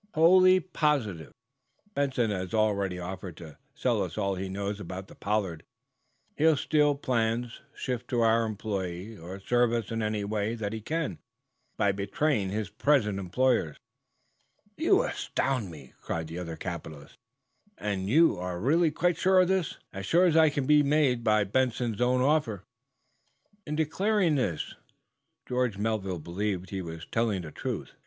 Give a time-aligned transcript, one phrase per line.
[0.15, 1.31] "Wholly positive.
[1.93, 5.61] Benson has already offered to sell us all he knows about the 'Pollard.'
[6.35, 10.81] He'll steal plans, shift to our employ, or serve us in any way that he
[10.81, 11.19] can
[11.77, 13.77] by betraying his present employers."
[14.75, 17.13] "You astound me," cried the other capitalist.
[17.77, 21.23] "And you are really quite sure of this?" "As sure as I can be made
[21.23, 22.63] by Benson's own offer."
[23.67, 24.73] In declaring this
[25.47, 27.91] George Melville believed he was telling the truth.